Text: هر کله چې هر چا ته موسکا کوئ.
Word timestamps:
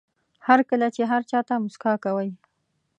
هر 0.47 0.59
کله 0.69 0.87
چې 0.95 1.01
هر 1.11 1.21
چا 1.31 1.39
ته 1.47 1.53
موسکا 1.63 1.93
کوئ. 2.03 2.29